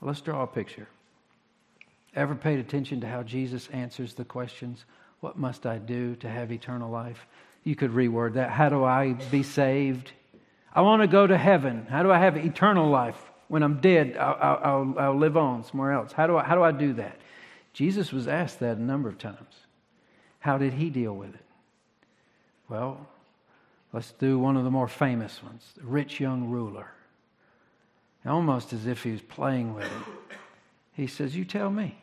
[0.00, 0.88] Let's draw a picture.
[2.16, 4.84] Ever paid attention to how Jesus answers the questions,
[5.20, 7.28] What must I do to have eternal life?
[7.62, 8.50] You could reword that.
[8.50, 10.10] How do I be saved?
[10.74, 11.86] I want to go to heaven.
[11.88, 13.22] How do I have eternal life?
[13.48, 16.12] When I'm dead, I'll, I'll, I'll live on somewhere else.
[16.12, 17.18] How do, I, how do I do that?
[17.72, 19.54] Jesus was asked that a number of times.
[20.40, 21.44] How did he deal with it?
[22.68, 23.06] Well,
[23.92, 26.88] let's do one of the more famous ones the rich young ruler.
[28.24, 30.36] Almost as if he was playing with it.
[30.94, 31.96] He says, You tell me.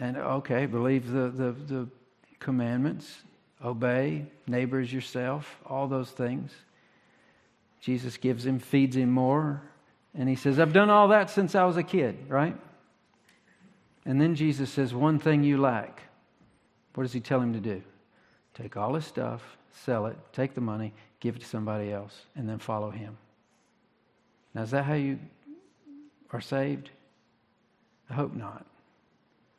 [0.00, 1.88] And okay, believe the, the, the
[2.40, 3.18] commandments,
[3.64, 6.52] obey, neighbors yourself, all those things.
[7.84, 9.60] Jesus gives him, feeds him more.
[10.14, 12.56] And he says, I've done all that since I was a kid, right?
[14.06, 16.02] And then Jesus says, One thing you lack.
[16.94, 17.82] What does he tell him to do?
[18.54, 22.48] Take all his stuff, sell it, take the money, give it to somebody else, and
[22.48, 23.18] then follow him.
[24.54, 25.18] Now, is that how you
[26.32, 26.88] are saved?
[28.08, 28.64] I hope not.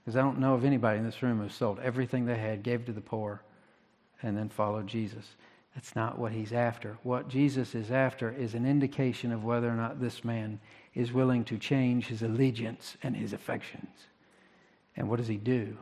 [0.03, 2.85] Because I don't know of anybody in this room who sold everything they had, gave
[2.85, 3.41] to the poor,
[4.23, 5.25] and then followed Jesus.
[5.75, 6.97] That's not what he's after.
[7.03, 10.59] What Jesus is after is an indication of whether or not this man
[10.95, 14.07] is willing to change his allegiance and his affections.
[14.95, 15.77] And what does he do?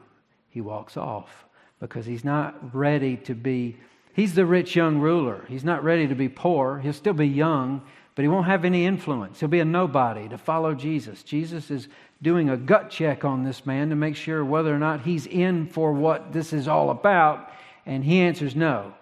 [0.49, 1.45] He walks off
[1.79, 3.77] because he's not ready to be,
[4.13, 5.45] he's the rich young ruler.
[5.47, 6.79] He's not ready to be poor.
[6.79, 7.83] He'll still be young,
[8.15, 9.39] but he won't have any influence.
[9.39, 11.21] He'll be a nobody to follow Jesus.
[11.21, 11.87] Jesus is
[12.23, 15.67] doing a gut check on this man to make sure whether or not he's in
[15.67, 17.51] for what this is all about,
[17.85, 18.93] and he answers no.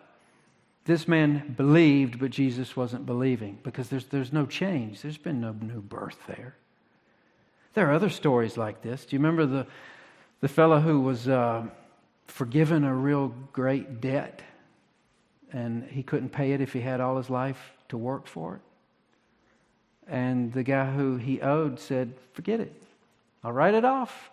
[0.85, 5.01] This man believed, but Jesus wasn't believing because there's, there's no change.
[5.01, 6.55] There's been no new birth there.
[7.73, 9.05] There are other stories like this.
[9.05, 9.67] Do you remember the,
[10.41, 11.63] the fellow who was uh,
[12.25, 14.41] forgiven a real great debt
[15.53, 18.61] and he couldn't pay it if he had all his life to work for it?
[20.07, 22.81] And the guy who he owed said, Forget it.
[23.43, 24.30] I'll write it off.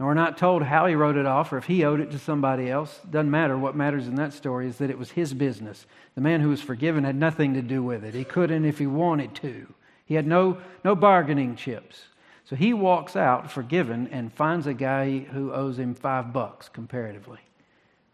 [0.00, 2.18] And we're not told how he wrote it off or if he owed it to
[2.18, 3.00] somebody else.
[3.10, 3.58] Doesn't matter.
[3.58, 5.84] What matters in that story is that it was his business.
[6.14, 8.14] The man who was forgiven had nothing to do with it.
[8.14, 9.66] He couldn't if he wanted to.
[10.06, 12.04] He had no, no bargaining chips.
[12.46, 17.40] So he walks out forgiven and finds a guy who owes him five bucks comparatively.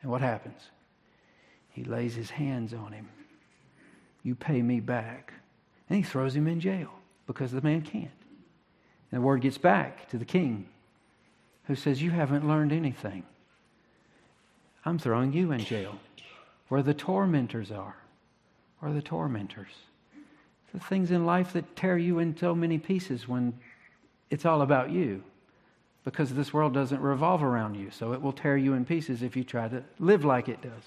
[0.02, 0.60] And what happens?
[1.70, 3.08] He lays his hands on him.
[4.24, 5.34] You pay me back.
[5.88, 6.90] And he throws him in jail
[7.28, 8.10] because the man can't.
[9.12, 10.66] And the word gets back to the king
[11.66, 13.24] who says, You haven't learned anything.
[14.84, 15.98] I'm throwing you in jail
[16.68, 17.96] where the tormentors are.
[18.80, 19.72] Where the tormentors?
[20.72, 23.54] The things in life that tear you in so many pieces when
[24.30, 25.22] it's all about you.
[26.04, 29.36] Because this world doesn't revolve around you, so it will tear you in pieces if
[29.36, 30.82] you try to live like it does.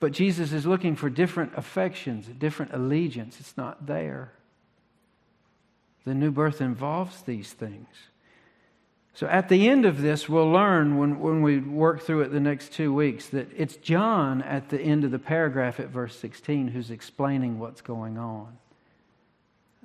[0.00, 3.38] But Jesus is looking for different affections, different allegiance.
[3.38, 4.32] It's not there.
[6.04, 7.86] The new birth involves these things.
[9.14, 12.40] So at the end of this, we'll learn when, when we work through it the
[12.40, 16.68] next two weeks that it's John at the end of the paragraph at verse 16
[16.68, 18.58] who's explaining what's going on.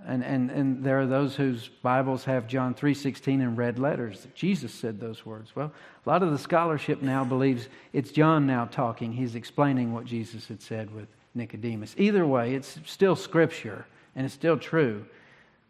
[0.08, 4.28] And, and, and there are those whose Bibles have John 3.16 in red letters.
[4.34, 5.56] Jesus said those words.
[5.56, 5.72] Well,
[6.06, 9.14] a lot of the scholarship now believes it's John now talking.
[9.14, 11.94] He's explaining what Jesus had said with Nicodemus.
[11.98, 15.06] Either way, it's still Scripture and it's still true.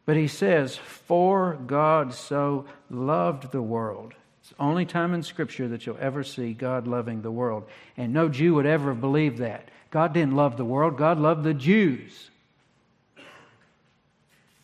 [0.06, 4.14] But he says, For God so loved the world.
[4.42, 7.68] It's the only time in Scripture that you'll ever see God loving the world.
[7.96, 9.70] And no Jew would ever have believed that.
[9.92, 12.30] God didn't love the world, God loved the Jews.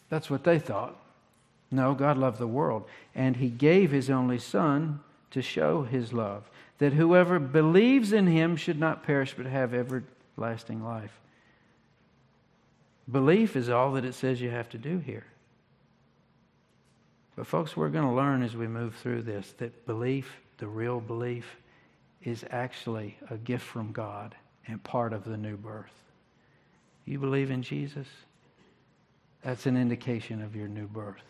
[0.10, 0.96] That's what they thought.
[1.72, 5.00] No, God loved the world, and He gave His only Son
[5.32, 10.84] to show His love, that whoever believes in Him should not perish but have everlasting
[10.84, 11.20] life.
[13.12, 15.26] Belief is all that it says you have to do here.
[17.36, 21.00] But, folks, we're going to learn as we move through this that belief, the real
[21.00, 21.46] belief,
[22.24, 24.34] is actually a gift from God
[24.68, 25.92] and part of the new birth.
[27.06, 28.08] You believe in Jesus?
[29.44, 31.22] That's an indication of your new birth.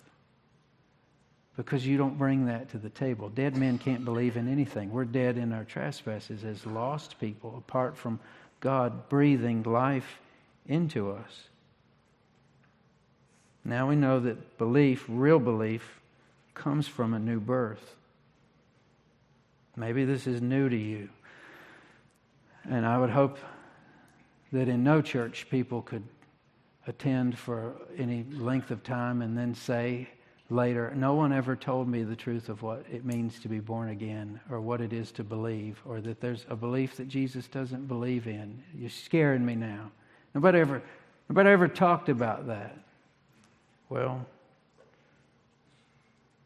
[1.58, 3.30] Because you don't bring that to the table.
[3.30, 4.92] Dead men can't believe in anything.
[4.92, 8.20] We're dead in our trespasses as lost people, apart from
[8.62, 10.20] God breathing life
[10.68, 11.50] into us.
[13.66, 16.00] Now we know that belief, real belief,
[16.54, 17.96] comes from a new birth.
[19.76, 21.10] Maybe this is new to you.
[22.70, 23.40] And I would hope
[24.54, 26.04] that in no church people could
[26.88, 30.08] attend for any length of time and then say
[30.52, 33.90] later, no one ever told me the truth of what it means to be born
[33.90, 37.88] again or what it is to believe or that there's a belief that Jesus doesn't
[37.88, 38.64] believe in.
[38.76, 39.92] You're scaring me now.
[40.36, 40.84] Nobody ever,
[41.30, 42.78] nobody ever talked about that.
[43.90, 44.26] Well,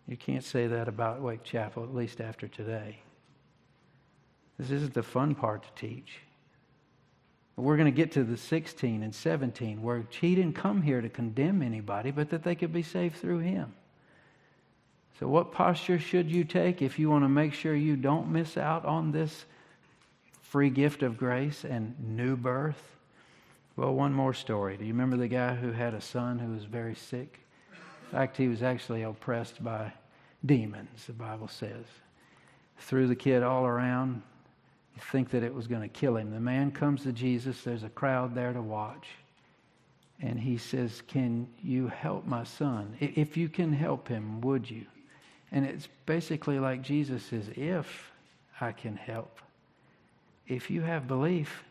[0.08, 3.00] you can't say that about Wake Chapel, at least after today.
[4.58, 6.20] This isn't the fun part to teach.
[7.56, 11.10] We're going to get to the 16 and 17 where he didn't come here to
[11.10, 13.74] condemn anybody, but that they could be saved through him.
[15.20, 18.56] So, what posture should you take if you want to make sure you don't miss
[18.56, 19.46] out on this
[20.42, 22.82] free gift of grace and new birth?
[23.80, 24.76] Well, one more story.
[24.76, 27.40] Do you remember the guy who had a son who was very sick?
[27.72, 29.94] In fact, he was actually oppressed by
[30.46, 31.86] demons, the Bible says.
[32.80, 34.22] Threw the kid all around,
[34.96, 36.30] you think that it was going to kill him.
[36.30, 39.08] The man comes to Jesus, there's a crowd there to watch.
[40.22, 42.98] And he says, Can you help my son?
[43.00, 44.88] If you can help him, would you?
[45.54, 48.12] And it's basically like Jesus says, If
[48.60, 49.40] I can help,
[50.50, 51.64] if you have belief,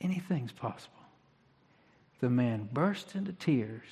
[0.00, 0.97] anything's possible.
[2.20, 3.86] The man bursts into tears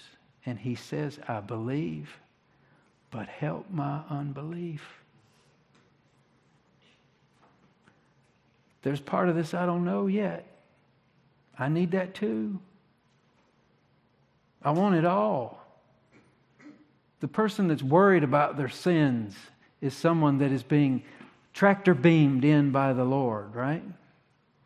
[0.45, 2.19] and he says, I believe,
[3.11, 4.83] but help my unbelief.
[8.83, 10.47] There's part of this I don't know yet.
[11.59, 12.59] I need that too.
[14.63, 15.65] I want it all.
[17.21, 19.35] The person that's worried about their sins
[19.81, 21.03] is someone that is being
[21.53, 23.83] tractor beamed in by the Lord, right?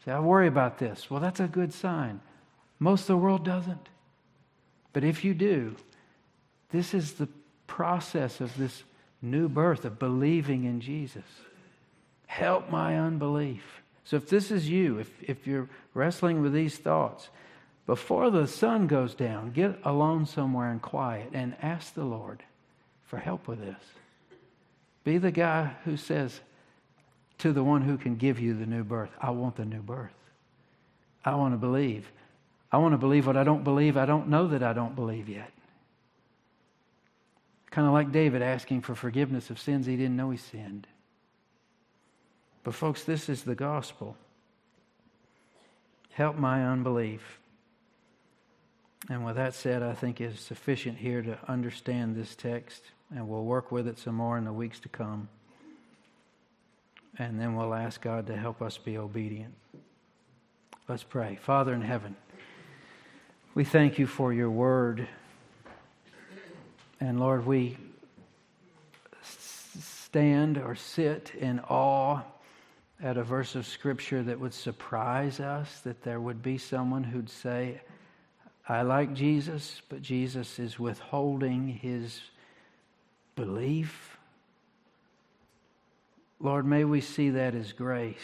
[0.04, 1.10] Say, I worry about this.
[1.10, 2.20] Well, that's a good sign.
[2.80, 3.88] Most of the world doesn't.
[4.92, 5.76] But if you do,
[6.70, 7.28] this is the
[7.66, 8.82] process of this
[9.22, 11.24] new birth of believing in Jesus.
[12.26, 13.82] Help my unbelief.
[14.04, 17.28] So if this is you, if, if you're wrestling with these thoughts,
[17.86, 22.42] before the sun goes down, get alone somewhere and quiet and ask the Lord
[23.04, 23.82] for help with this.
[25.04, 26.40] Be the guy who says
[27.38, 30.12] to the one who can give you the new birth, I want the new birth.
[31.24, 32.10] I want to believe.
[32.72, 33.96] I want to believe what I don't believe.
[33.96, 35.50] I don't know that I don't believe yet.
[37.70, 40.86] Kind of like David asking for forgiveness of sins he didn't know he sinned.
[42.62, 44.16] But, folks, this is the gospel.
[46.12, 47.38] Help my unbelief.
[49.08, 52.82] And with that said, I think it's sufficient here to understand this text,
[53.14, 55.28] and we'll work with it some more in the weeks to come.
[57.18, 59.54] And then we'll ask God to help us be obedient.
[60.88, 61.38] Let's pray.
[61.40, 62.14] Father in heaven,
[63.54, 65.08] we thank you for your word.
[67.00, 67.76] And Lord, we
[69.22, 72.22] stand or sit in awe
[73.02, 77.30] at a verse of Scripture that would surprise us, that there would be someone who'd
[77.30, 77.80] say,
[78.68, 82.20] I like Jesus, but Jesus is withholding his
[83.34, 84.16] belief.
[86.38, 88.16] Lord, may we see that as grace.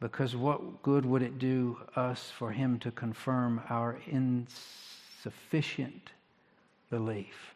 [0.00, 6.10] Because what good would it do us for him to confirm our insufficient
[6.90, 7.54] belief?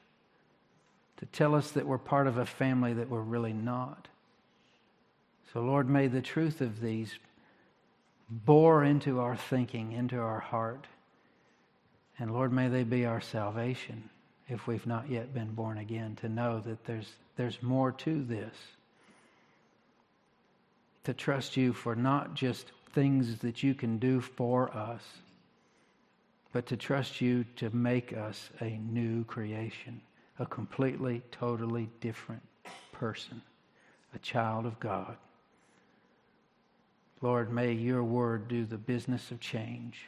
[1.19, 4.09] To tell us that we're part of a family that we're really not?
[5.53, 7.19] So, Lord, may the truth of these
[8.31, 10.87] bore into our thinking, into our heart.
[12.19, 14.09] And Lord, may they be our salvation
[14.49, 18.55] if we've not yet been born again, to know that there's, there's more to this.
[21.11, 25.03] To trust you for not just things that you can do for us,
[26.53, 30.01] but to trust you to make us a new creation,
[30.39, 32.43] a completely, totally different
[32.93, 33.43] person,
[34.15, 35.17] a child of God.
[37.21, 40.05] Lord, may your word do the business of change.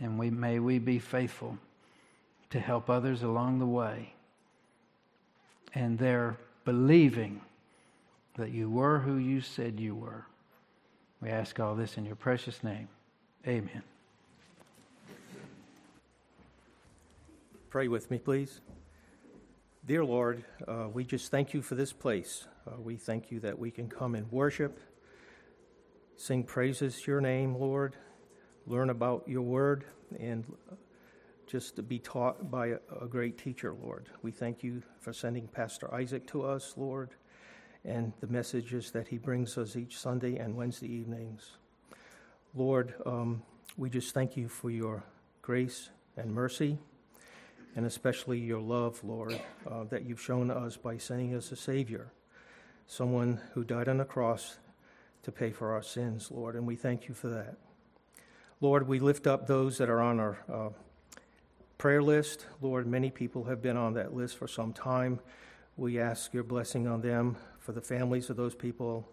[0.00, 1.58] And we, may we be faithful
[2.48, 4.14] to help others along the way.
[5.74, 7.42] And they're believing
[8.36, 10.26] that you were who you said you were.
[11.20, 12.88] We ask all this in your precious name.
[13.46, 13.82] Amen.
[17.70, 18.60] Pray with me, please.
[19.86, 22.46] Dear Lord, uh, we just thank you for this place.
[22.66, 24.80] Uh, we thank you that we can come and worship,
[26.16, 27.96] sing praises to your name, Lord,
[28.66, 29.84] learn about your word,
[30.18, 30.44] and
[31.46, 34.08] just to be taught by a, a great teacher, Lord.
[34.22, 37.10] We thank you for sending Pastor Isaac to us, Lord,
[37.84, 41.52] and the messages that he brings us each Sunday and Wednesday evenings.
[42.54, 43.42] Lord, um,
[43.76, 45.02] we just thank you for your
[45.42, 46.78] grace and mercy,
[47.76, 52.12] and especially your love, Lord, uh, that you've shown us by sending us a Savior,
[52.86, 54.58] someone who died on the cross
[55.24, 57.56] to pay for our sins, Lord, and we thank you for that.
[58.60, 60.68] Lord, we lift up those that are on our uh,
[61.76, 62.46] prayer list.
[62.62, 65.20] Lord, many people have been on that list for some time.
[65.76, 69.08] We ask your blessing on them, for the families of those people.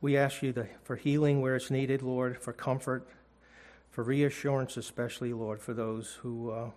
[0.00, 3.06] We ask you to, for healing where it's needed, Lord, for comfort,
[3.90, 6.70] for reassurance, especially, Lord, for those who uh,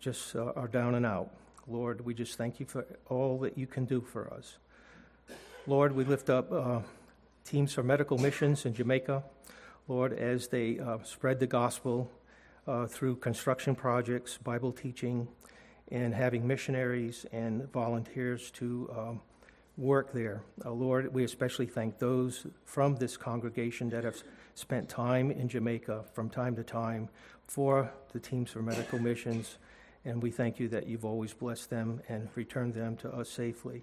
[0.00, 1.30] just uh, are down and out.
[1.68, 4.56] Lord, we just thank you for all that you can do for us.
[5.66, 6.80] Lord, we lift up uh,
[7.44, 9.22] teams for medical missions in Jamaica,
[9.88, 12.10] Lord, as they uh, spread the gospel
[12.66, 15.28] uh, through construction projects, Bible teaching,
[15.90, 19.20] and having missionaries and volunteers to um,
[19.80, 20.42] work there.
[20.62, 24.22] Uh, Lord, we especially thank those from this congregation that have
[24.54, 27.08] spent time in Jamaica from time to time
[27.46, 29.56] for the teams for medical missions,
[30.04, 33.82] and we thank you that you've always blessed them and returned them to us safely.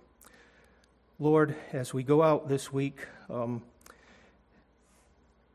[1.19, 3.63] Lord, as we go out this week, um,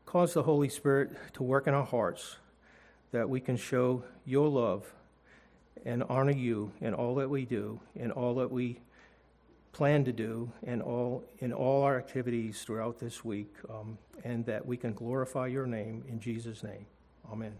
[0.05, 2.35] cause the Holy Spirit to work in our hearts
[3.11, 4.93] that we can show your love
[5.85, 8.79] and honor you in all that we do, in all that we
[9.73, 14.65] plan to do, and all in all our activities throughout this week, um, and that
[14.65, 16.85] we can glorify your name in Jesus' name.
[17.31, 17.53] Amen.